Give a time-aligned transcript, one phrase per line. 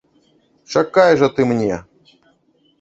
[0.77, 1.81] Чакай жа ты мне!